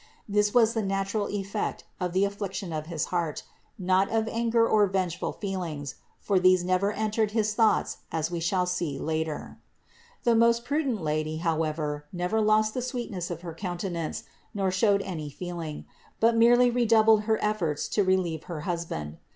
[0.27, 3.43] This was the natural effect of the affliction of his heart,
[3.77, 8.65] not of anger or vengeful feelings; for these never entered his thoughts, as we shall
[8.65, 9.59] see later.
[10.23, 14.23] The most prudent Lady, however, never lost the sweetness of her countenance,
[14.55, 15.85] nor showed any feeling;
[16.19, 19.19] but merely redoubled her efforts to relieve her husband.